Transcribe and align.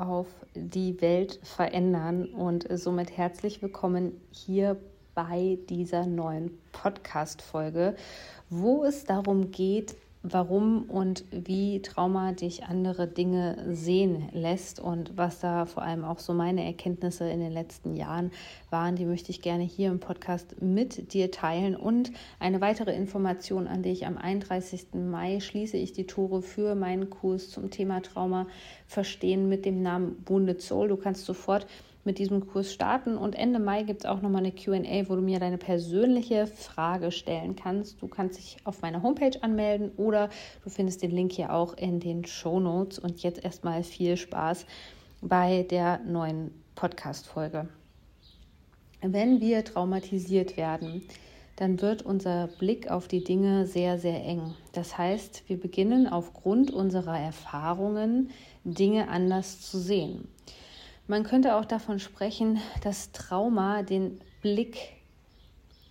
auf 0.00 0.26
die 0.54 1.00
Welt 1.02 1.38
verändern 1.42 2.24
und 2.24 2.66
somit 2.78 3.16
herzlich 3.16 3.60
willkommen 3.60 4.18
hier 4.30 4.80
bei 5.14 5.58
dieser 5.68 6.06
neuen 6.06 6.58
Podcast-Folge, 6.72 7.94
wo 8.48 8.84
es 8.84 9.04
darum 9.04 9.50
geht, 9.50 9.94
warum 10.22 10.82
und 10.82 11.24
wie 11.30 11.80
Trauma 11.80 12.32
dich 12.32 12.64
andere 12.64 13.06
Dinge 13.06 13.56
sehen 13.70 14.28
lässt 14.32 14.78
und 14.78 15.16
was 15.16 15.40
da 15.40 15.64
vor 15.64 15.82
allem 15.82 16.04
auch 16.04 16.18
so 16.18 16.34
meine 16.34 16.64
Erkenntnisse 16.64 17.28
in 17.30 17.40
den 17.40 17.52
letzten 17.52 17.94
Jahren 17.94 18.30
waren, 18.68 18.96
die 18.96 19.06
möchte 19.06 19.30
ich 19.30 19.40
gerne 19.40 19.64
hier 19.64 19.90
im 19.90 19.98
Podcast 19.98 20.60
mit 20.60 21.14
dir 21.14 21.30
teilen. 21.30 21.74
Und 21.74 22.12
eine 22.38 22.60
weitere 22.60 22.94
Information 22.94 23.66
an 23.66 23.82
dich, 23.82 24.06
am 24.06 24.18
31. 24.18 24.88
Mai 24.92 25.40
schließe 25.40 25.78
ich 25.78 25.92
die 25.92 26.06
Tore 26.06 26.42
für 26.42 26.74
meinen 26.74 27.08
Kurs 27.08 27.48
zum 27.48 27.70
Thema 27.70 28.02
Trauma 28.02 28.46
verstehen 28.86 29.48
mit 29.48 29.64
dem 29.64 29.80
Namen 29.80 30.22
Wounded 30.26 30.60
Soul. 30.60 30.88
Du 30.88 30.96
kannst 30.96 31.24
sofort 31.24 31.66
mit 32.04 32.18
diesem 32.18 32.46
Kurs 32.46 32.72
starten. 32.72 33.16
Und 33.16 33.34
Ende 33.34 33.58
Mai 33.58 33.82
gibt 33.82 34.00
es 34.00 34.06
auch 34.06 34.22
nochmal 34.22 34.42
eine 34.42 34.52
QA, 34.52 35.08
wo 35.08 35.16
du 35.16 35.22
mir 35.22 35.38
deine 35.38 35.58
persönliche 35.58 36.46
Frage 36.46 37.12
stellen 37.12 37.56
kannst. 37.56 38.00
Du 38.02 38.08
kannst 38.08 38.38
dich 38.38 38.56
auf 38.64 38.82
meiner 38.82 39.02
Homepage 39.02 39.42
anmelden 39.42 39.90
oder 39.96 40.30
du 40.64 40.70
findest 40.70 41.02
den 41.02 41.10
Link 41.10 41.32
hier 41.32 41.52
auch 41.52 41.74
in 41.74 42.00
den 42.00 42.24
Show 42.24 42.60
Notes. 42.60 42.98
Und 42.98 43.22
jetzt 43.22 43.44
erstmal 43.44 43.82
viel 43.82 44.16
Spaß 44.16 44.66
bei 45.20 45.64
der 45.64 46.00
neuen 46.00 46.50
Podcast-Folge. 46.74 47.68
Wenn 49.02 49.40
wir 49.40 49.64
traumatisiert 49.64 50.56
werden, 50.56 51.02
dann 51.56 51.82
wird 51.82 52.00
unser 52.00 52.46
Blick 52.46 52.90
auf 52.90 53.06
die 53.06 53.22
Dinge 53.22 53.66
sehr, 53.66 53.98
sehr 53.98 54.24
eng. 54.24 54.54
Das 54.72 54.96
heißt, 54.96 55.48
wir 55.48 55.60
beginnen 55.60 56.06
aufgrund 56.06 56.70
unserer 56.70 57.18
Erfahrungen 57.18 58.30
Dinge 58.64 59.08
anders 59.08 59.60
zu 59.60 59.78
sehen. 59.78 60.28
Man 61.10 61.24
könnte 61.24 61.56
auch 61.56 61.64
davon 61.64 61.98
sprechen, 61.98 62.60
dass 62.84 63.10
Trauma 63.10 63.82
den 63.82 64.20
Blick 64.42 64.92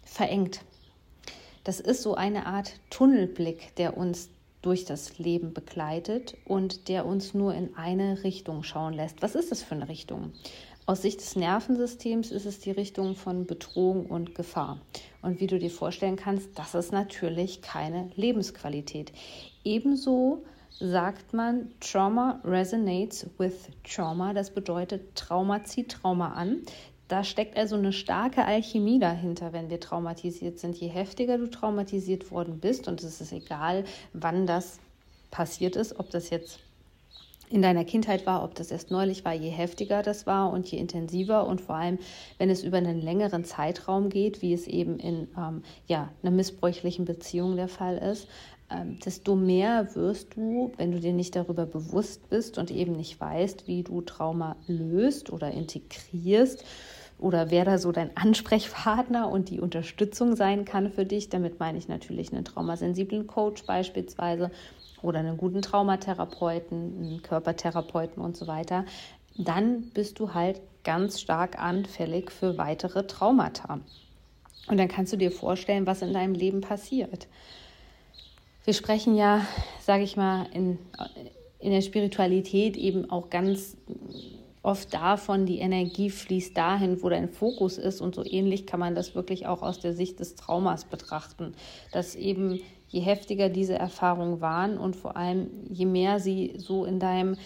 verengt. 0.02 0.62
Das 1.66 1.81
ist 1.81 2.03
so 2.03 2.16
eine 2.16 2.45
Art 2.45 2.80
Tunnelblick, 2.89 3.75
der 3.75 3.97
uns 3.97 4.30
durch 4.62 4.86
das 4.86 5.17
Leben 5.17 5.53
begleitet 5.53 6.38
und 6.45 6.88
der 6.88 7.06
uns 7.06 7.34
nur 7.34 7.53
in 7.53 7.75
eine 7.75 8.23
Richtung 8.23 8.64
schauen 8.64 8.94
lässt. 8.94 9.22
Was 9.22 9.36
ist 9.36 9.52
das 9.52 9.62
für 9.62 9.75
eine 9.75 9.90
Richtung? 9.90 10.31
Aus 10.86 11.02
Sicht 11.02 11.20
des 11.20 11.36
Nervensystems 11.36 12.31
ist 12.31 12.45
es 12.45 12.62
die 12.62 12.72
Richtung 12.72 13.17
von 13.17 13.45
Bedrohung 13.45 14.06
und 14.06 14.36
Gefahr. 14.36 14.80
Und 15.22 15.42
wie 15.42 15.47
du 15.47 15.59
dir 15.59 15.70
vorstellen 15.70 16.16
kannst, 16.16 16.58
das 16.58 16.75
ist 16.75 16.94
natürlich 16.94 17.62
keine 17.62 18.09
Lebensqualität. 18.16 19.12
Ebenso 19.66 20.45
sagt 20.80 21.34
man, 21.34 21.72
Trauma 21.80 22.39
resonates 22.44 23.28
with 23.38 23.70
Trauma. 23.84 24.34
Das 24.34 24.52
bedeutet, 24.52 25.16
Trauma 25.16 25.64
zieht 25.64 25.92
Trauma 25.92 26.34
an. 26.34 26.62
Da 27.08 27.23
steckt 27.23 27.57
also 27.57 27.75
eine 27.75 27.91
starke 27.91 28.46
Alchemie 28.46 29.00
dahinter, 29.00 29.52
wenn 29.52 29.69
wir 29.69 29.79
traumatisiert 29.79 30.59
sind. 30.59 30.75
Je 30.75 30.88
heftiger 30.88 31.38
du 31.38 31.47
traumatisiert 31.47 32.29
worden 32.31 32.59
bist, 32.59 32.88
und 32.88 33.03
es 33.03 33.19
ist 33.19 33.31
egal, 33.31 33.84
wann 34.13 34.46
das 34.46 34.79
passiert 35.31 35.75
ist, 35.75 36.00
ob 36.00 36.12
das 36.12 36.29
jetzt 36.29 36.59
in 37.50 37.63
deiner 37.63 37.84
Kindheit 37.84 38.25
war, 38.28 38.44
ob 38.44 38.53
das 38.56 38.69
erst 38.69 38.91
neulich 38.91 39.25
war, 39.25 39.34
je 39.34 39.50
heftiger 39.50 40.03
das 40.03 40.28
war 40.28 40.52
und 40.52 40.68
je 40.68 40.78
intensiver 40.78 41.47
und 41.47 41.62
vor 41.62 41.75
allem, 41.75 41.97
wenn 42.38 42.50
es 42.50 42.63
über 42.63 42.78
einen 42.78 43.02
längeren 43.02 43.44
Zeitraum 43.44 44.09
geht, 44.09 44.44
wie 44.44 44.53
es 44.53 44.68
eben 44.68 45.00
in 45.00 45.28
ähm, 45.35 45.63
ja, 45.88 46.09
einer 46.22 46.31
missbräuchlichen 46.31 47.06
Beziehung 47.06 47.56
der 47.56 47.68
Fall 47.68 47.97
ist, 47.97 48.28
ähm, 48.72 49.00
desto 49.00 49.35
mehr 49.35 49.96
wirst 49.96 50.35
du, 50.35 50.72
wenn 50.78 50.91
du 50.91 51.00
dir 51.00 51.13
nicht 51.13 51.35
darüber 51.35 51.66
bewusst 51.66 52.30
bist 52.30 52.57
und 52.57 52.72
eben 52.72 52.94
nicht 52.94 53.19
weißt, 53.19 53.68
wie 53.68 53.84
du 53.84 54.02
Trauma 54.02 54.56
löst 54.68 55.31
oder 55.31 55.52
integrierst 55.52 56.63
oder 57.18 57.52
wer 57.52 57.66
da 57.66 57.78
so 57.78 57.91
dein 57.91 58.16
Ansprechpartner 58.16 59.29
und 59.29 59.50
die 59.50 59.59
Unterstützung 59.59 60.35
sein 60.35 60.66
kann 60.66 60.91
für 60.91 61.06
dich. 61.06 61.29
Damit 61.29 61.59
meine 61.59 61.78
ich 61.78 61.88
natürlich 61.88 62.31
einen 62.31 62.46
traumasensiblen 62.46 63.28
Coach 63.28 63.66
beispielsweise 63.66 64.52
oder 65.02 65.19
einen 65.19 65.38
guten 65.38 65.62
Traumatherapeuten, 65.62 66.78
einen 66.78 67.22
Körpertherapeuten 67.22 68.24
und 68.24 68.38
so 68.38 68.47
weiter. 68.47 68.85
Dann 69.38 69.90
bist 69.94 70.19
du 70.19 70.34
halt 70.34 70.62
ganz 70.84 71.19
stark 71.19 71.62
anfällig 71.62 72.31
für 72.31 72.58
weitere 72.58 73.06
Traumata. 73.06 73.79
Und 74.68 74.78
dann 74.78 74.88
kannst 74.88 75.12
du 75.12 75.18
dir 75.18 75.31
vorstellen, 75.31 75.88
was 75.88 76.02
in 76.02 76.13
deinem 76.13 76.34
Leben 76.34 76.62
passiert. 76.62 77.28
Wir 78.69 78.75
sprechen 78.75 79.16
ja, 79.16 79.47
sage 79.81 80.03
ich 80.03 80.16
mal, 80.16 80.46
in, 80.53 80.78
in 81.57 81.72
der 81.72 81.81
Spiritualität 81.81 82.78
eben 82.78 83.09
auch 83.09 83.31
ganz 83.31 83.75
oft 84.62 84.94
davon, 84.94 85.47
die 85.47 85.57
Energie 85.57 86.12
fließt 86.12 86.56
dahin, 86.56 87.02
wo 87.02 87.09
dein 87.09 87.29
Fokus 87.29 87.79
ist. 87.79 88.00
Und 88.00 88.13
so 88.13 88.24
ähnlich 88.24 88.68
kann 88.68 88.79
man 88.79 88.94
das 88.94 89.16
wirklich 89.16 89.47
auch 89.47 89.63
aus 89.63 89.79
der 89.79 89.94
Sicht 89.94 90.19
des 90.19 90.35
Traumas 90.35 90.85
betrachten, 90.85 91.56
dass 91.91 92.13
eben 92.13 92.62
je 92.90 93.00
heftiger 93.00 93.50
diese 93.50 93.74
Erfahrungen 93.74 94.40
waren 94.40 94.78
und 94.78 94.96
vor 94.96 95.18
allem 95.18 95.50
je 95.68 95.88
mehr 95.88 96.19
sie 96.19 96.53
so 96.58 96.85
in 96.85 97.00
deinem 97.00 97.38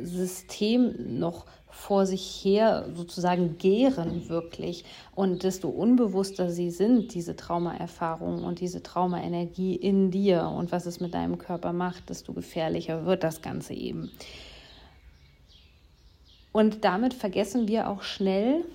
System 0.00 1.20
noch 1.20 1.46
vor 1.72 2.06
sich 2.06 2.22
her 2.44 2.86
sozusagen 2.94 3.56
gären 3.56 4.28
wirklich 4.28 4.84
und 5.14 5.42
desto 5.42 5.68
unbewusster 5.68 6.50
sie 6.50 6.70
sind, 6.70 7.14
diese 7.14 7.34
Traumaerfahrungen 7.34 8.44
und 8.44 8.60
diese 8.60 8.82
Traumaenergie 8.82 9.74
in 9.74 10.10
dir 10.10 10.52
und 10.54 10.70
was 10.70 10.86
es 10.86 11.00
mit 11.00 11.14
deinem 11.14 11.38
Körper 11.38 11.72
macht, 11.72 12.10
desto 12.10 12.34
gefährlicher 12.34 13.06
wird 13.06 13.24
das 13.24 13.40
Ganze 13.40 13.72
eben. 13.72 14.10
Und 16.52 16.84
damit 16.84 17.14
vergessen 17.14 17.66
wir 17.66 17.88
auch 17.88 18.02
schnell 18.02 18.66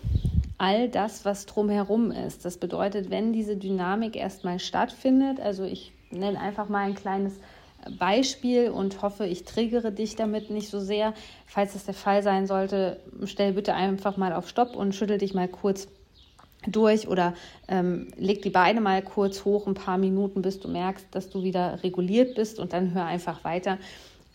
all 0.58 0.90
das, 0.90 1.24
was 1.24 1.46
drumherum 1.46 2.10
ist. 2.10 2.46
Das 2.46 2.58
bedeutet, 2.58 3.12
wenn 3.12 3.32
diese 3.32 3.58
Dynamik 3.58 4.16
erstmal 4.16 4.58
stattfindet, 4.60 5.40
also 5.40 5.64
ich 5.64 5.94
nenne 6.10 6.40
einfach 6.40 6.68
mal 6.68 6.88
ein 6.88 6.96
kleines 6.96 7.40
Beispiel 7.98 8.70
und 8.70 9.02
hoffe, 9.02 9.26
ich 9.26 9.44
triggere 9.44 9.92
dich 9.92 10.16
damit 10.16 10.50
nicht 10.50 10.70
so 10.70 10.80
sehr. 10.80 11.14
Falls 11.46 11.74
das 11.74 11.86
der 11.86 11.94
Fall 11.94 12.24
sein 12.24 12.48
sollte, 12.48 13.00
stell 13.26 13.54
bitte 13.54 13.74
einfach 13.74 14.18
mal 14.18 14.34
auf 14.34 14.50
Stopp 14.50 14.76
und 14.76 14.96
schüttel 14.96 15.18
dich 15.18 15.34
mal 15.34 15.48
kurz 15.48 15.88
durch 16.66 17.08
oder 17.08 17.34
ähm, 17.68 18.08
leg 18.18 18.42
die 18.42 18.50
Beine 18.50 18.82
mal 18.82 19.02
kurz 19.02 19.46
hoch, 19.46 19.68
ein 19.68 19.74
paar 19.74 19.98
Minuten, 19.98 20.42
bis 20.42 20.60
du 20.60 20.68
merkst, 20.68 21.06
dass 21.12 21.30
du 21.30 21.44
wieder 21.44 21.84
reguliert 21.84 22.36
bist 22.36 22.60
und 22.60 22.74
dann 22.74 22.94
hör 22.94 23.06
einfach 23.06 23.44
weiter. 23.44 23.78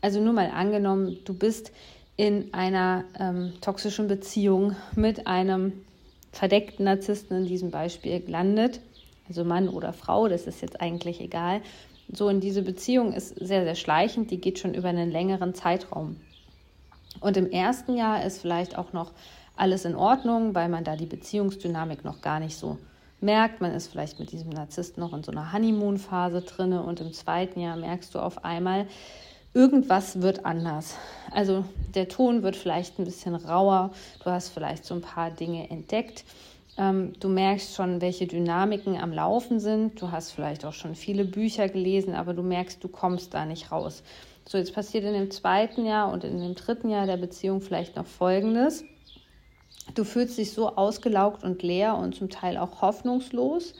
Also 0.00 0.20
nur 0.20 0.32
mal 0.32 0.50
angenommen, 0.50 1.19
du 1.24 1.34
bist 1.34 1.72
in 2.16 2.52
einer 2.52 3.04
ähm, 3.19 3.54
toxischen 3.60 4.08
Beziehung 4.08 4.76
mit 4.94 5.26
einem 5.26 5.72
verdeckten 6.32 6.84
Narzissten 6.84 7.38
in 7.38 7.46
diesem 7.46 7.70
Beispiel 7.70 8.20
gelandet, 8.20 8.80
also 9.28 9.44
Mann 9.44 9.69
oder 9.69 9.92
Frau, 9.92 10.28
das 10.28 10.46
ist 10.46 10.62
jetzt 10.62 10.80
eigentlich 10.80 11.20
egal 11.20 11.60
so 12.12 12.28
in 12.28 12.41
diese 12.41 12.62
Beziehung 12.62 13.12
ist 13.12 13.34
sehr, 13.37 13.65
sehr 13.65 13.75
schleichend, 13.75 14.31
die 14.31 14.41
geht 14.41 14.59
schon 14.59 14.75
über 14.75 14.88
einen 14.88 15.11
längeren 15.11 15.55
Zeitraum. 15.55 16.17
Und 17.20 17.37
im 17.37 17.50
ersten 17.50 17.97
Jahr 17.97 18.25
ist 18.25 18.41
vielleicht 18.41 18.76
auch 18.76 18.93
noch 18.93 19.12
alles 19.56 19.85
in 19.85 19.94
Ordnung, 19.94 20.55
weil 20.55 20.69
man 20.69 20.85
da 20.85 20.97
die 20.97 21.06
Beziehungsdynamik 21.06 22.05
noch 22.05 22.20
gar 22.20 22.41
nicht 22.41 22.56
so 22.56 22.79
merkt. 23.20 23.61
Man 23.61 23.73
ist 23.73 23.88
vielleicht 23.88 24.19
mit 24.20 24.32
diesem 24.32 24.50
Narzissten 24.50 25.03
noch 25.03 25.12
in 25.12 25.23
so 25.23 25.32
einer 25.32 25.53
Honeymoon-Phase 25.53 26.43
drinne 26.43 26.82
und 26.82 27.00
im 27.00 27.12
zweiten 27.12 27.61
Jahr 27.61 27.76
merkst 27.76 28.15
du 28.15 28.19
auf 28.19 28.44
einmal, 28.44 28.87
irgendwas 29.55 30.23
wird 30.23 30.44
anders. 30.44 30.97
Also 31.31 31.65
der 31.94 32.08
Ton 32.08 32.43
wird 32.43 32.56
vielleicht 32.56 32.99
ein 32.99 33.05
bisschen 33.05 33.35
rauer, 33.35 33.93
du 34.25 34.31
hast 34.31 34.49
vielleicht 34.49 34.85
so 34.85 34.94
ein 34.94 35.03
paar 35.03 35.31
Dinge 35.31 35.70
entdeckt 35.70 36.25
ähm, 36.78 37.12
du 37.20 37.28
merkst 37.28 37.74
schon, 37.74 38.00
welche 38.00 38.26
Dynamiken 38.26 38.96
am 38.96 39.12
Laufen 39.12 39.60
sind. 39.60 40.00
Du 40.00 40.10
hast 40.10 40.32
vielleicht 40.32 40.64
auch 40.64 40.72
schon 40.72 40.94
viele 40.94 41.24
Bücher 41.24 41.69
gelesen, 41.69 42.14
aber 42.14 42.32
du 42.34 42.42
merkst, 42.42 42.82
du 42.82 42.88
kommst 42.88 43.34
da 43.34 43.44
nicht 43.44 43.70
raus. 43.70 44.02
So, 44.48 44.58
jetzt 44.58 44.74
passiert 44.74 45.04
in 45.04 45.12
dem 45.12 45.30
zweiten 45.30 45.84
Jahr 45.84 46.10
und 46.12 46.24
in 46.24 46.38
dem 46.38 46.54
dritten 46.54 46.88
Jahr 46.88 47.06
der 47.06 47.16
Beziehung 47.16 47.60
vielleicht 47.60 47.96
noch 47.96 48.06
Folgendes. 48.06 48.84
Du 49.94 50.04
fühlst 50.04 50.38
dich 50.38 50.52
so 50.52 50.76
ausgelaugt 50.76 51.44
und 51.44 51.62
leer 51.62 51.96
und 51.96 52.14
zum 52.14 52.30
Teil 52.30 52.56
auch 52.56 52.80
hoffnungslos, 52.82 53.74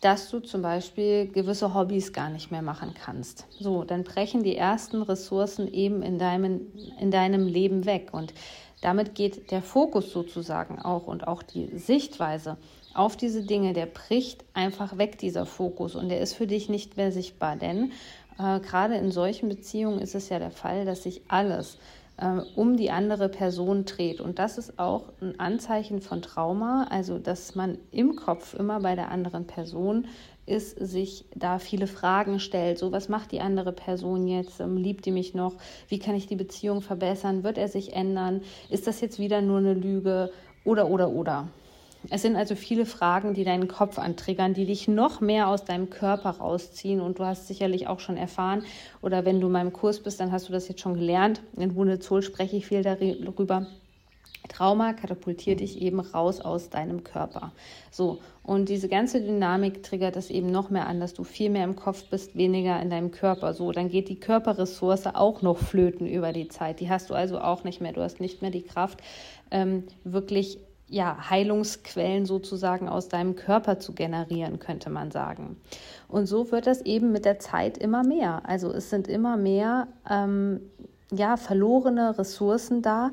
dass 0.00 0.30
du 0.30 0.40
zum 0.40 0.62
Beispiel 0.62 1.26
gewisse 1.26 1.74
Hobbys 1.74 2.12
gar 2.12 2.30
nicht 2.30 2.50
mehr 2.50 2.62
machen 2.62 2.94
kannst. 2.94 3.46
So, 3.58 3.84
dann 3.84 4.04
brechen 4.04 4.42
die 4.42 4.56
ersten 4.56 5.02
Ressourcen 5.02 5.72
eben 5.72 6.02
in 6.02 6.18
deinem, 6.18 6.60
in 6.98 7.10
deinem 7.10 7.46
Leben 7.46 7.84
weg. 7.84 8.08
Und 8.12 8.32
damit 8.80 9.14
geht 9.14 9.50
der 9.50 9.62
Fokus 9.62 10.12
sozusagen 10.12 10.80
auch 10.80 11.06
und 11.06 11.26
auch 11.26 11.42
die 11.42 11.76
Sichtweise 11.76 12.56
auf 12.94 13.16
diese 13.16 13.42
Dinge, 13.42 13.72
der 13.72 13.86
bricht 13.86 14.44
einfach 14.54 14.98
weg, 14.98 15.18
dieser 15.18 15.46
Fokus, 15.46 15.94
und 15.94 16.08
der 16.08 16.20
ist 16.20 16.34
für 16.34 16.46
dich 16.46 16.68
nicht 16.68 16.96
mehr 16.96 17.12
sichtbar. 17.12 17.56
Denn 17.56 17.92
äh, 18.38 18.60
gerade 18.60 18.96
in 18.96 19.12
solchen 19.12 19.48
Beziehungen 19.48 20.00
ist 20.00 20.14
es 20.14 20.28
ja 20.28 20.38
der 20.38 20.50
Fall, 20.50 20.84
dass 20.84 21.04
sich 21.04 21.22
alles 21.28 21.78
äh, 22.20 22.40
um 22.54 22.76
die 22.76 22.90
andere 22.90 23.28
Person 23.28 23.84
dreht. 23.84 24.20
Und 24.20 24.38
das 24.38 24.58
ist 24.58 24.78
auch 24.78 25.12
ein 25.20 25.40
Anzeichen 25.40 26.00
von 26.00 26.22
Trauma, 26.22 26.86
also 26.90 27.18
dass 27.18 27.54
man 27.54 27.78
im 27.90 28.16
Kopf 28.16 28.54
immer 28.54 28.80
bei 28.80 28.94
der 28.94 29.10
anderen 29.10 29.46
Person 29.46 30.06
ist, 30.46 30.78
sich 30.78 31.24
da 31.34 31.58
viele 31.58 31.86
Fragen 31.86 32.40
stellt. 32.40 32.78
So, 32.78 32.92
was 32.92 33.08
macht 33.08 33.32
die 33.32 33.40
andere 33.40 33.72
Person 33.72 34.26
jetzt? 34.26 34.60
Ähm, 34.60 34.76
liebt 34.76 35.06
die 35.06 35.12
mich 35.12 35.34
noch? 35.34 35.54
Wie 35.88 35.98
kann 35.98 36.14
ich 36.14 36.26
die 36.26 36.36
Beziehung 36.36 36.82
verbessern? 36.82 37.44
Wird 37.44 37.56
er 37.56 37.68
sich 37.68 37.92
ändern? 37.92 38.42
Ist 38.68 38.86
das 38.86 39.00
jetzt 39.00 39.18
wieder 39.18 39.40
nur 39.42 39.58
eine 39.58 39.74
Lüge? 39.74 40.30
Oder, 40.64 40.88
oder, 40.88 41.10
oder. 41.10 41.48
Es 42.08 42.22
sind 42.22 42.36
also 42.36 42.54
viele 42.54 42.86
Fragen, 42.86 43.34
die 43.34 43.44
deinen 43.44 43.68
Kopf 43.68 43.98
antriggern, 43.98 44.54
die 44.54 44.64
dich 44.64 44.88
noch 44.88 45.20
mehr 45.20 45.48
aus 45.48 45.64
deinem 45.64 45.90
Körper 45.90 46.30
rausziehen. 46.30 47.00
Und 47.00 47.18
du 47.18 47.26
hast 47.26 47.46
sicherlich 47.46 47.88
auch 47.88 48.00
schon 48.00 48.16
erfahren, 48.16 48.64
oder 49.02 49.24
wenn 49.24 49.40
du 49.40 49.48
in 49.48 49.52
meinem 49.52 49.72
Kurs 49.72 50.00
bist, 50.00 50.18
dann 50.18 50.32
hast 50.32 50.48
du 50.48 50.52
das 50.52 50.68
jetzt 50.68 50.80
schon 50.80 50.94
gelernt. 50.94 51.42
In 51.56 51.74
Wunde 51.74 52.00
spreche 52.22 52.56
ich 52.56 52.66
viel 52.66 52.82
darüber. 52.82 53.66
Trauma 54.48 54.94
katapultiert 54.94 55.60
dich 55.60 55.80
eben 55.80 56.00
raus 56.00 56.40
aus 56.40 56.70
deinem 56.70 57.04
Körper. 57.04 57.52
So, 57.90 58.18
und 58.42 58.68
diese 58.68 58.88
ganze 58.88 59.20
Dynamik 59.20 59.82
triggert 59.82 60.16
es 60.16 60.30
eben 60.30 60.50
noch 60.50 60.70
mehr 60.70 60.86
an, 60.86 60.98
dass 60.98 61.14
du 61.14 61.22
viel 61.22 61.50
mehr 61.50 61.64
im 61.64 61.76
Kopf 61.76 62.04
bist, 62.10 62.36
weniger 62.36 62.80
in 62.80 62.90
deinem 62.90 63.10
Körper. 63.10 63.54
So, 63.54 63.70
dann 63.70 63.90
geht 63.90 64.08
die 64.08 64.18
Körperressource 64.18 65.06
auch 65.06 65.42
noch 65.42 65.58
flöten 65.58 66.06
über 66.06 66.32
die 66.32 66.48
Zeit. 66.48 66.80
Die 66.80 66.90
hast 66.90 67.10
du 67.10 67.14
also 67.14 67.38
auch 67.38 67.62
nicht 67.62 67.80
mehr. 67.80 67.92
Du 67.92 68.02
hast 68.02 68.20
nicht 68.20 68.42
mehr 68.42 68.50
die 68.50 68.62
Kraft, 68.62 69.00
ähm, 69.50 69.84
wirklich 70.04 70.58
ja, 70.90 71.30
Heilungsquellen 71.30 72.26
sozusagen 72.26 72.88
aus 72.88 73.08
deinem 73.08 73.36
Körper 73.36 73.78
zu 73.78 73.94
generieren, 73.94 74.58
könnte 74.58 74.90
man 74.90 75.12
sagen. 75.12 75.56
Und 76.08 76.26
so 76.26 76.50
wird 76.50 76.66
das 76.66 76.82
eben 76.82 77.12
mit 77.12 77.24
der 77.24 77.38
Zeit 77.38 77.78
immer 77.78 78.02
mehr. 78.02 78.42
Also 78.44 78.72
es 78.72 78.90
sind 78.90 79.06
immer 79.06 79.36
mehr 79.36 79.86
ähm, 80.08 80.60
ja, 81.12 81.36
verlorene 81.36 82.18
Ressourcen 82.18 82.82
da 82.82 83.12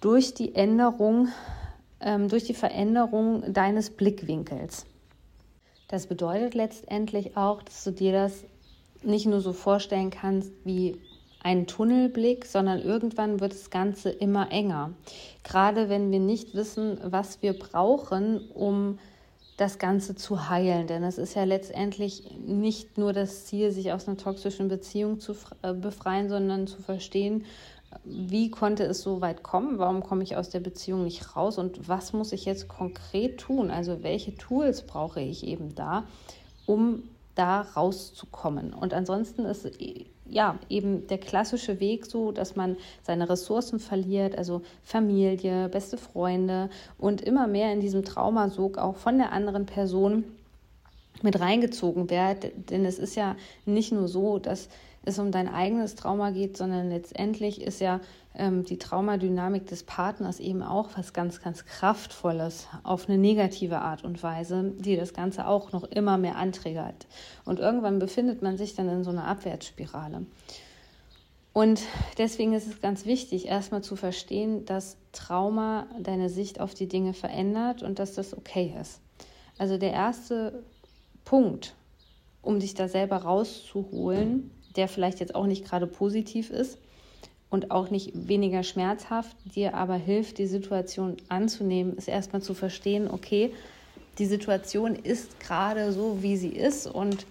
durch 0.00 0.34
die 0.34 0.54
Änderung, 0.54 1.28
ähm, 2.00 2.28
durch 2.28 2.44
die 2.44 2.54
Veränderung 2.54 3.52
deines 3.52 3.90
Blickwinkels. 3.90 4.86
Das 5.88 6.06
bedeutet 6.06 6.54
letztendlich 6.54 7.36
auch, 7.36 7.62
dass 7.62 7.82
du 7.82 7.90
dir 7.90 8.12
das 8.12 8.44
nicht 9.02 9.26
nur 9.26 9.40
so 9.40 9.52
vorstellen 9.52 10.10
kannst 10.10 10.52
wie 10.64 11.00
einen 11.46 11.68
Tunnelblick, 11.68 12.44
sondern 12.44 12.82
irgendwann 12.82 13.38
wird 13.38 13.52
das 13.52 13.70
Ganze 13.70 14.10
immer 14.10 14.50
enger. 14.50 14.90
Gerade 15.44 15.88
wenn 15.88 16.10
wir 16.10 16.18
nicht 16.18 16.56
wissen, 16.56 16.98
was 17.04 17.40
wir 17.40 17.56
brauchen, 17.56 18.40
um 18.52 18.98
das 19.56 19.78
Ganze 19.78 20.16
zu 20.16 20.48
heilen. 20.50 20.88
Denn 20.88 21.04
es 21.04 21.18
ist 21.18 21.36
ja 21.36 21.44
letztendlich 21.44 22.36
nicht 22.44 22.98
nur 22.98 23.12
das 23.12 23.44
Ziel, 23.46 23.70
sich 23.70 23.92
aus 23.92 24.08
einer 24.08 24.16
toxischen 24.16 24.66
Beziehung 24.66 25.20
zu 25.20 25.36
äh, 25.62 25.72
befreien, 25.72 26.28
sondern 26.28 26.66
zu 26.66 26.82
verstehen, 26.82 27.44
wie 28.04 28.50
konnte 28.50 28.82
es 28.82 29.02
so 29.02 29.20
weit 29.20 29.44
kommen? 29.44 29.78
Warum 29.78 30.02
komme 30.02 30.24
ich 30.24 30.36
aus 30.36 30.50
der 30.50 30.60
Beziehung 30.60 31.04
nicht 31.04 31.36
raus? 31.36 31.58
Und 31.58 31.88
was 31.88 32.12
muss 32.12 32.32
ich 32.32 32.44
jetzt 32.44 32.66
konkret 32.66 33.38
tun? 33.38 33.70
Also 33.70 34.02
welche 34.02 34.34
Tools 34.34 34.82
brauche 34.82 35.20
ich 35.20 35.46
eben 35.46 35.76
da, 35.76 36.02
um 36.66 37.04
da 37.36 37.60
rauszukommen? 37.60 38.74
Und 38.74 38.92
ansonsten 38.92 39.44
ist 39.44 39.70
ja, 40.28 40.58
eben 40.68 41.06
der 41.06 41.18
klassische 41.18 41.78
Weg 41.80 42.06
so, 42.06 42.32
dass 42.32 42.56
man 42.56 42.76
seine 43.02 43.28
Ressourcen 43.28 43.78
verliert, 43.78 44.36
also 44.36 44.62
Familie, 44.82 45.68
beste 45.68 45.96
Freunde 45.96 46.68
und 46.98 47.20
immer 47.20 47.46
mehr 47.46 47.72
in 47.72 47.80
diesem 47.80 48.04
Traumasog 48.04 48.78
auch 48.78 48.96
von 48.96 49.18
der 49.18 49.32
anderen 49.32 49.66
Person 49.66 50.24
mit 51.22 51.38
reingezogen 51.40 52.10
wird. 52.10 52.70
Denn 52.70 52.84
es 52.84 52.98
ist 52.98 53.14
ja 53.14 53.36
nicht 53.64 53.92
nur 53.92 54.08
so, 54.08 54.38
dass 54.38 54.68
es 55.04 55.18
um 55.18 55.30
dein 55.30 55.48
eigenes 55.48 55.94
Trauma 55.94 56.30
geht, 56.30 56.56
sondern 56.56 56.90
letztendlich 56.90 57.62
ist 57.62 57.80
ja 57.80 58.00
ähm, 58.38 58.64
die 58.64 58.78
Traumadynamik 58.78 59.66
des 59.66 59.82
Partners 59.82 60.40
eben 60.40 60.62
auch 60.62 60.90
was 60.96 61.12
ganz, 61.12 61.40
ganz 61.40 61.64
Kraftvolles 61.64 62.68
auf 62.82 63.08
eine 63.08 63.18
negative 63.18 63.78
Art 63.78 64.04
und 64.04 64.22
Weise, 64.22 64.72
die 64.78 64.96
das 64.96 65.14
Ganze 65.14 65.46
auch 65.46 65.72
noch 65.72 65.84
immer 65.84 66.18
mehr 66.18 66.36
anträgert. 66.36 67.06
Und 67.44 67.58
irgendwann 67.58 67.98
befindet 67.98 68.42
man 68.42 68.56
sich 68.56 68.74
dann 68.74 68.88
in 68.88 69.04
so 69.04 69.10
einer 69.10 69.26
Abwärtsspirale. 69.26 70.26
Und 71.52 71.80
deswegen 72.18 72.52
ist 72.52 72.66
es 72.66 72.82
ganz 72.82 73.06
wichtig, 73.06 73.46
erstmal 73.46 73.82
zu 73.82 73.96
verstehen, 73.96 74.66
dass 74.66 74.98
Trauma 75.12 75.86
deine 75.98 76.28
Sicht 76.28 76.60
auf 76.60 76.74
die 76.74 76.86
Dinge 76.86 77.14
verändert 77.14 77.82
und 77.82 77.98
dass 77.98 78.12
das 78.12 78.36
okay 78.36 78.74
ist. 78.78 79.00
Also 79.56 79.78
der 79.78 79.92
erste 79.92 80.62
Punkt, 81.24 81.74
um 82.42 82.60
dich 82.60 82.74
da 82.74 82.88
selber 82.88 83.16
rauszuholen, 83.16 84.50
der 84.76 84.88
vielleicht 84.88 85.20
jetzt 85.20 85.34
auch 85.34 85.46
nicht 85.46 85.64
gerade 85.64 85.86
positiv 85.86 86.50
ist 86.50 86.78
und 87.50 87.70
auch 87.70 87.90
nicht 87.90 88.12
weniger 88.28 88.62
schmerzhaft, 88.62 89.36
dir 89.44 89.74
aber 89.74 89.94
hilft, 89.94 90.38
die 90.38 90.46
Situation 90.46 91.16
anzunehmen, 91.28 91.96
ist 91.96 92.08
erstmal 92.08 92.42
zu 92.42 92.54
verstehen, 92.54 93.08
okay, 93.10 93.52
die 94.18 94.26
Situation 94.26 94.94
ist 94.94 95.40
gerade 95.40 95.92
so, 95.92 96.22
wie 96.22 96.36
sie 96.36 96.48
ist 96.48 96.86
und 96.86 97.26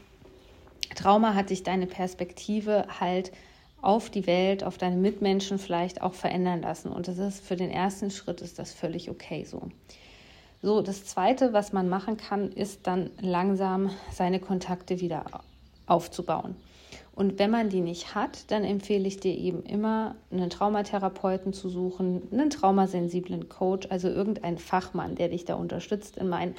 Trauma 0.95 1.33
hat 1.33 1.49
dich 1.49 1.63
deine 1.63 1.87
Perspektive 1.87 2.85
halt 2.99 3.31
auf 3.81 4.09
die 4.09 4.25
Welt, 4.27 4.63
auf 4.63 4.77
deine 4.77 4.95
Mitmenschen 4.95 5.59
vielleicht 5.59 6.01
auch 6.01 6.13
verändern 6.13 6.61
lassen. 6.61 6.91
Und 6.91 7.07
das 7.07 7.17
ist 7.17 7.45
für 7.45 7.55
den 7.55 7.69
ersten 7.69 8.09
Schritt 8.09 8.41
ist 8.41 8.57
das 8.57 8.73
völlig 8.73 9.09
okay 9.09 9.43
so. 9.43 9.69
So, 10.61 10.81
das 10.81 11.05
zweite, 11.05 11.53
was 11.53 11.73
man 11.73 11.89
machen 11.89 12.17
kann, 12.17 12.51
ist 12.51 12.87
dann 12.87 13.11
langsam 13.19 13.91
seine 14.11 14.39
Kontakte 14.39 14.99
wieder 14.99 15.25
aufzubauen. 15.85 16.55
Und 17.15 17.39
wenn 17.39 17.49
man 17.49 17.69
die 17.69 17.79
nicht 17.79 18.13
hat, 18.13 18.51
dann 18.51 18.65
empfehle 18.65 19.07
ich 19.07 19.19
dir 19.19 19.35
eben 19.35 19.63
immer, 19.63 20.15
einen 20.31 20.49
Traumatherapeuten 20.49 21.53
zu 21.53 21.69
suchen, 21.69 22.23
einen 22.31 22.49
traumasensiblen 22.49 23.47
Coach, 23.47 23.87
also 23.89 24.09
irgendeinen 24.09 24.57
Fachmann, 24.57 25.15
der 25.15 25.29
dich 25.29 25.45
da 25.45 25.55
unterstützt. 25.55 26.17
In 26.17 26.27
mein, 26.27 26.55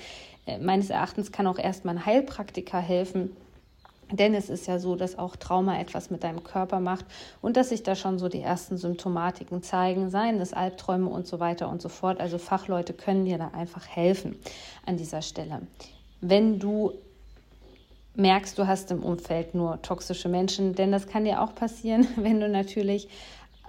äh, 0.46 0.58
meines 0.58 0.88
Erachtens 0.88 1.30
kann 1.30 1.46
auch 1.46 1.58
erstmal 1.58 1.96
ein 1.96 2.06
Heilpraktiker 2.06 2.78
helfen. 2.78 3.36
Denn 4.10 4.34
es 4.34 4.48
ist 4.48 4.66
ja 4.66 4.78
so, 4.78 4.94
dass 4.94 5.18
auch 5.18 5.36
Trauma 5.36 5.78
etwas 5.80 6.10
mit 6.10 6.22
deinem 6.22 6.44
Körper 6.44 6.78
macht 6.78 7.04
und 7.42 7.56
dass 7.56 7.70
sich 7.70 7.82
da 7.82 7.96
schon 7.96 8.18
so 8.18 8.28
die 8.28 8.40
ersten 8.40 8.78
Symptomatiken 8.78 9.62
zeigen, 9.62 10.10
seien 10.10 10.40
es 10.40 10.52
Albträume 10.52 11.10
und 11.10 11.26
so 11.26 11.40
weiter 11.40 11.68
und 11.68 11.82
so 11.82 11.88
fort. 11.88 12.20
Also 12.20 12.38
Fachleute 12.38 12.92
können 12.92 13.24
dir 13.24 13.36
da 13.36 13.48
einfach 13.48 13.86
helfen 13.88 14.36
an 14.86 14.96
dieser 14.96 15.22
Stelle. 15.22 15.62
Wenn 16.20 16.60
du 16.60 16.92
merkst, 18.16 18.58
du 18.58 18.66
hast 18.66 18.90
im 18.90 19.02
Umfeld 19.02 19.54
nur 19.54 19.80
toxische 19.82 20.28
Menschen. 20.28 20.74
Denn 20.74 20.92
das 20.92 21.06
kann 21.06 21.24
dir 21.24 21.42
auch 21.42 21.54
passieren, 21.54 22.06
wenn 22.16 22.40
du 22.40 22.48
natürlich 22.48 23.08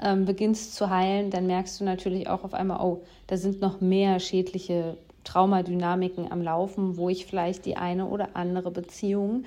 ähm, 0.02 0.26
beginnst 0.26 0.76
zu 0.76 0.90
heilen, 0.90 1.32
dann 1.32 1.48
merkst 1.48 1.80
du 1.80 1.84
natürlich 1.84 2.28
auch 2.30 2.44
auf 2.44 2.54
einmal, 2.54 2.80
oh, 2.82 3.04
da 3.28 3.38
sind 3.38 3.62
noch 3.62 3.82
mehr 3.82 4.20
schädliche 4.20 4.98
Traumadynamiken 5.24 6.32
am 6.32 6.42
Laufen, 6.42 6.98
wo 6.98 7.10
ich 7.10 7.26
vielleicht 7.26 7.66
die 7.66 7.78
eine 7.78 8.06
oder 8.06 8.30
andere 8.36 8.72
Beziehung 8.72 9.44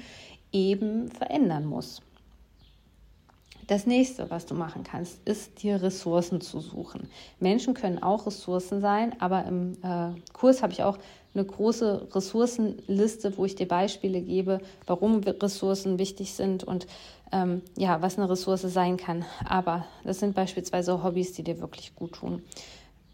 eben 0.53 1.11
verändern 1.11 1.65
muss. 1.65 2.03
Das 3.71 3.87
nächste, 3.87 4.31
was 4.31 4.47
du 4.47 4.57
machen 4.57 4.83
kannst, 4.83 5.21
ist 5.27 5.63
dir 5.63 5.81
Ressourcen 5.81 6.41
zu 6.41 6.59
suchen. 6.59 7.09
Menschen 7.39 7.73
können 7.73 8.03
auch 8.03 8.27
Ressourcen 8.27 8.81
sein, 8.81 9.15
aber 9.21 9.45
im 9.45 9.75
äh, 9.85 10.11
Kurs 10.33 10.61
habe 10.61 10.73
ich 10.73 10.83
auch 10.83 10.99
eine 11.35 11.45
große 11.45 12.09
Ressourcenliste, 12.13 13.37
wo 13.37 13.45
ich 13.45 13.55
dir 13.55 13.69
Beispiele 13.69 14.21
gebe, 14.21 14.61
warum 14.87 15.21
Ressourcen 15.21 15.99
wichtig 15.99 16.35
sind 16.35 16.65
und 16.65 16.87
ähm, 17.33 17.63
ja, 17.77 18.03
was 18.03 18.19
eine 18.19 18.29
Ressource 18.29 18.63
sein 18.63 18.97
kann. 18.97 19.25
Aber 19.45 19.87
das 20.05 20.19
sind 20.19 20.35
beispielsweise 20.35 21.03
Hobbys, 21.05 21.33
die 21.33 21.45
dir 21.45 21.61
wirklich 21.61 21.95
gut 21.95 22.13
tun. 22.13 22.43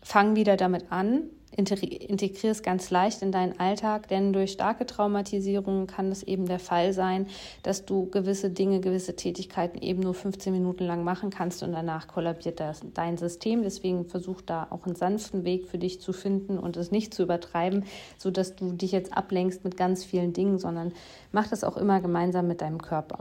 Fang 0.02 0.36
wieder 0.36 0.56
damit 0.56 0.90
an, 0.90 1.24
integriere 1.52 2.50
es 2.50 2.62
ganz 2.62 2.90
leicht 2.90 3.22
in 3.22 3.32
deinen 3.32 3.58
Alltag, 3.58 4.08
denn 4.08 4.32
durch 4.32 4.52
starke 4.52 4.84
Traumatisierungen 4.84 5.86
kann 5.86 6.10
es 6.10 6.22
eben 6.22 6.46
der 6.46 6.58
Fall 6.58 6.92
sein, 6.92 7.26
dass 7.62 7.86
du 7.86 8.10
gewisse 8.10 8.50
Dinge, 8.50 8.80
gewisse 8.80 9.16
Tätigkeiten 9.16 9.80
eben 9.80 10.00
nur 10.00 10.14
15 10.14 10.52
Minuten 10.52 10.84
lang 10.84 11.04
machen 11.04 11.30
kannst 11.30 11.62
und 11.62 11.72
danach 11.72 12.08
kollabiert 12.08 12.60
das, 12.60 12.80
dein 12.94 13.16
System. 13.16 13.62
Deswegen 13.62 14.06
versuch 14.06 14.42
da 14.42 14.66
auch 14.70 14.86
einen 14.86 14.96
sanften 14.96 15.44
Weg 15.44 15.68
für 15.68 15.78
dich 15.78 16.00
zu 16.00 16.12
finden 16.12 16.58
und 16.58 16.76
es 16.76 16.90
nicht 16.90 17.14
zu 17.14 17.22
übertreiben, 17.22 17.84
sodass 18.18 18.56
du 18.56 18.72
dich 18.72 18.92
jetzt 18.92 19.16
ablenkst 19.16 19.64
mit 19.64 19.76
ganz 19.76 20.04
vielen 20.04 20.32
Dingen, 20.32 20.58
sondern 20.58 20.92
mach 21.32 21.48
das 21.48 21.64
auch 21.64 21.76
immer 21.76 22.00
gemeinsam 22.00 22.48
mit 22.48 22.60
deinem 22.60 22.82
Körper. 22.82 23.18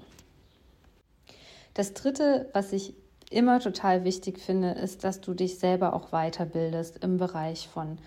Das 1.74 1.94
dritte, 1.94 2.50
was 2.53 2.74
ich 2.74 2.96
immer 3.29 3.60
total 3.60 4.03
wichtig 4.03 4.39
finde, 4.39 4.72
ist, 4.72 5.03
dass 5.03 5.22
du 5.22 5.34
dich 5.34 5.60
selber 5.60 5.94
auch 5.94 6.10
weiterbildest 6.10 7.03
im 7.03 7.17
Bereich 7.17 7.67
von 7.67 7.98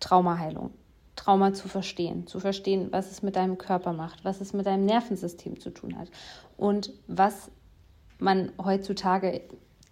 Traumaheilung. 0.00 0.70
Trauma 1.16 1.52
zu 1.52 1.68
verstehen, 1.68 2.26
zu 2.26 2.40
verstehen, 2.40 2.88
was 2.92 3.10
es 3.10 3.22
mit 3.22 3.36
deinem 3.36 3.58
Körper 3.58 3.92
macht, 3.92 4.24
was 4.24 4.40
es 4.40 4.54
mit 4.54 4.64
deinem 4.64 4.86
Nervensystem 4.86 5.60
zu 5.60 5.68
tun 5.70 5.98
hat 5.98 6.08
und 6.56 6.92
was 7.08 7.50
man 8.18 8.52
heutzutage 8.62 9.42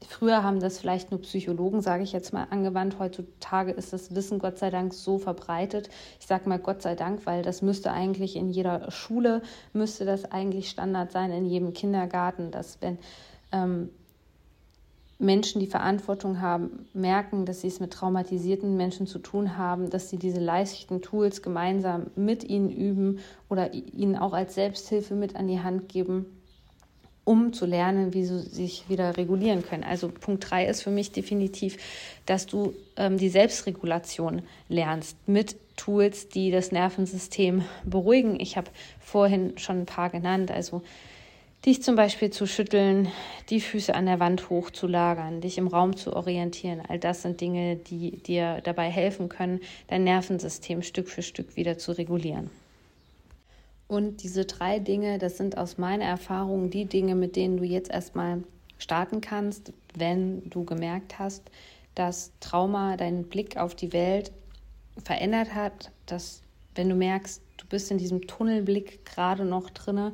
Früher 0.07 0.45
haben 0.45 0.61
das 0.61 0.79
vielleicht 0.79 1.11
nur 1.11 1.21
Psychologen, 1.23 1.81
sage 1.81 2.05
ich 2.05 2.13
jetzt 2.13 2.33
mal, 2.33 2.47
angewandt. 2.51 3.01
Heutzutage 3.01 3.73
ist 3.73 3.93
das 3.93 4.15
Wissen 4.15 4.39
Gott 4.39 4.57
sei 4.57 4.71
Dank 4.71 4.95
so 4.95 5.19
verbreitet. 5.19 5.91
Ich 6.21 6.27
sage 6.29 6.49
mal 6.49 6.61
Gott 6.61 6.83
sei 6.83 6.95
Dank, 6.95 7.27
weil 7.27 7.43
das 7.43 7.63
müsste 7.63 7.91
eigentlich 7.91 8.37
in 8.37 8.49
jeder 8.49 8.93
Schule, 8.93 9.43
müsste 9.73 10.05
das 10.05 10.25
eigentlich 10.25 10.71
Standard 10.71 11.11
sein, 11.11 11.33
in 11.33 11.47
jedem 11.47 11.73
Kindergarten, 11.73 12.53
dass 12.53 12.81
wenn 12.81 12.99
ähm, 13.51 13.91
Menschen, 15.19 15.61
die 15.61 15.67
Verantwortung 15.67 16.41
haben, 16.41 16.87
merken, 16.95 17.45
dass 17.45 17.63
sie 17.63 17.67
es 17.67 17.81
mit 17.81 17.93
traumatisierten 17.93 18.77
Menschen 18.77 19.07
zu 19.09 19.19
tun 19.19 19.57
haben, 19.57 19.91
dass 19.91 20.11
sie 20.11 20.17
diese 20.17 20.39
leichten 20.39 21.03
Tools 21.03 21.43
gemeinsam 21.43 22.07
mit 22.15 22.45
ihnen 22.45 22.71
üben 22.71 23.19
oder 23.49 23.75
ihnen 23.75 24.17
auch 24.17 24.33
als 24.33 24.55
Selbsthilfe 24.55 25.15
mit 25.15 25.35
an 25.35 25.49
die 25.49 25.61
Hand 25.61 25.89
geben, 25.89 26.27
um 27.25 27.53
zu 27.53 27.67
lernen, 27.67 28.15
wie 28.15 28.25
sie 28.25 28.39
sich 28.39 28.89
wieder 28.89 29.17
regulieren 29.17 29.63
können. 29.63 29.83
Also 29.83 30.09
Punkt 30.09 30.49
3 30.49 30.67
ist 30.67 30.83
für 30.83 30.91
mich 30.91 31.11
definitiv, 31.11 31.77
dass 32.25 32.47
du 32.47 32.73
ähm, 32.97 33.19
die 33.19 33.29
Selbstregulation 33.29 34.43
lernst 34.69 35.17
mit 35.27 35.57
Tools, 35.77 36.29
die 36.29 36.53
das 36.53 36.71
Nervensystem 36.71 37.65
beruhigen. 37.85 38.39
Ich 38.39 38.57
habe 38.57 38.71
vorhin 39.01 39.59
schon 39.59 39.81
ein 39.81 39.87
paar 39.87 40.11
genannt, 40.11 40.51
also 40.53 40.83
dich 41.65 41.83
zum 41.83 41.97
Beispiel 41.97 42.31
zu 42.31 42.47
schütteln, 42.47 43.11
die 43.51 43.61
Füße 43.61 43.95
an 43.95 44.07
der 44.07 44.21
Wand 44.21 44.49
hochzulagern, 44.49 45.41
dich 45.41 45.59
im 45.59 45.67
Raum 45.67 45.97
zu 45.97 46.15
orientieren. 46.15 46.83
All 46.87 46.99
das 46.99 47.23
sind 47.23 47.41
Dinge, 47.41 47.77
die 47.77 48.19
dir 48.23 48.61
dabei 48.63 48.91
helfen 48.91 49.29
können, 49.29 49.61
dein 49.89 50.05
Nervensystem 50.05 50.83
Stück 50.83 51.09
für 51.09 51.23
Stück 51.23 51.57
wieder 51.57 51.79
zu 51.79 51.93
regulieren. 51.93 52.51
Und 53.89 54.23
diese 54.23 54.45
drei 54.45 54.79
Dinge, 54.79 55.19
das 55.19 55.39
sind 55.39 55.57
aus 55.57 55.79
meiner 55.79 56.05
Erfahrung 56.05 56.71
die 56.71 56.85
Dinge, 56.85 57.15
mit 57.15 57.37
denen 57.37 57.57
du 57.57 57.65
jetzt 57.65 57.91
erstmal 57.91 58.45
starten 58.77 59.21
kannst, 59.21 59.73
wenn 59.95 60.49
du 60.51 60.65
gemerkt 60.65 61.19
hast, 61.19 61.51
dass 61.95 62.33
Trauma 62.39 62.97
deinen 62.97 63.25
Blick 63.25 63.57
auf 63.57 63.75
die 63.75 63.93
Welt 63.93 64.31
verändert 65.03 65.55
hat, 65.55 65.91
dass 66.07 66.43
wenn 66.75 66.89
du 66.89 66.95
merkst, 66.95 67.43
du 67.57 67.67
bist 67.67 67.91
in 67.91 67.99
diesem 67.99 68.27
Tunnelblick 68.27 69.05
gerade 69.05 69.45
noch 69.45 69.71
drinne 69.71 70.13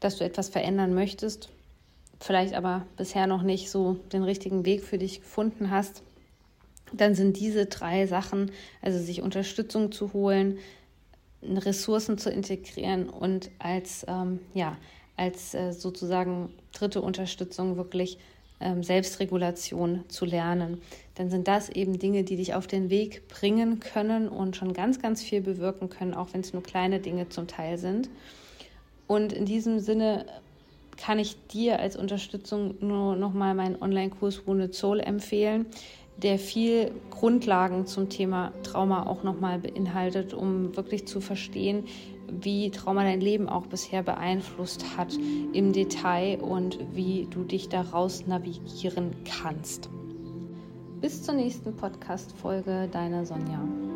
dass 0.00 0.16
du 0.16 0.24
etwas 0.24 0.48
verändern 0.48 0.94
möchtest, 0.94 1.50
vielleicht 2.18 2.54
aber 2.54 2.86
bisher 2.96 3.26
noch 3.26 3.42
nicht 3.42 3.70
so 3.70 3.94
den 4.12 4.22
richtigen 4.22 4.64
Weg 4.64 4.82
für 4.82 4.98
dich 4.98 5.20
gefunden 5.20 5.70
hast, 5.70 6.02
dann 6.92 7.14
sind 7.14 7.38
diese 7.38 7.66
drei 7.66 8.06
Sachen, 8.06 8.50
also 8.82 8.98
sich 8.98 9.22
Unterstützung 9.22 9.92
zu 9.92 10.12
holen, 10.12 10.58
Ressourcen 11.42 12.18
zu 12.18 12.30
integrieren 12.30 13.08
und 13.08 13.50
als, 13.58 14.04
ähm, 14.08 14.40
ja, 14.54 14.76
als 15.16 15.54
äh, 15.54 15.72
sozusagen 15.72 16.52
dritte 16.72 17.00
Unterstützung 17.00 17.76
wirklich 17.76 18.18
ähm, 18.60 18.82
Selbstregulation 18.82 20.04
zu 20.08 20.24
lernen. 20.24 20.82
Dann 21.14 21.30
sind 21.30 21.48
das 21.48 21.70
eben 21.70 21.98
Dinge, 21.98 22.24
die 22.24 22.36
dich 22.36 22.54
auf 22.54 22.66
den 22.66 22.90
Weg 22.90 23.28
bringen 23.28 23.80
können 23.80 24.28
und 24.28 24.56
schon 24.56 24.74
ganz, 24.74 25.00
ganz 25.00 25.22
viel 25.22 25.40
bewirken 25.40 25.88
können, 25.88 26.14
auch 26.14 26.28
wenn 26.32 26.40
es 26.40 26.52
nur 26.52 26.62
kleine 26.62 27.00
Dinge 27.00 27.28
zum 27.28 27.46
Teil 27.46 27.78
sind. 27.78 28.10
Und 29.10 29.32
in 29.32 29.44
diesem 29.44 29.80
Sinne 29.80 30.24
kann 30.96 31.18
ich 31.18 31.36
dir 31.48 31.80
als 31.80 31.96
Unterstützung 31.96 32.76
nur 32.78 33.16
nochmal 33.16 33.56
meinen 33.56 33.82
Online-Kurs 33.82 34.46
Wounded 34.46 34.72
Soul 34.72 35.00
empfehlen, 35.00 35.66
der 36.18 36.38
viel 36.38 36.92
Grundlagen 37.10 37.88
zum 37.88 38.08
Thema 38.08 38.52
Trauma 38.62 39.08
auch 39.08 39.24
nochmal 39.24 39.58
beinhaltet, 39.58 40.32
um 40.32 40.76
wirklich 40.76 41.08
zu 41.08 41.20
verstehen, 41.20 41.86
wie 42.28 42.70
Trauma 42.70 43.02
dein 43.02 43.20
Leben 43.20 43.48
auch 43.48 43.66
bisher 43.66 44.04
beeinflusst 44.04 44.96
hat 44.96 45.18
im 45.52 45.72
Detail 45.72 46.40
und 46.40 46.78
wie 46.92 47.26
du 47.30 47.42
dich 47.42 47.68
daraus 47.68 48.28
navigieren 48.28 49.10
kannst. 49.24 49.90
Bis 51.00 51.24
zur 51.24 51.34
nächsten 51.34 51.74
Podcast-Folge, 51.74 52.88
deine 52.92 53.26
Sonja. 53.26 53.89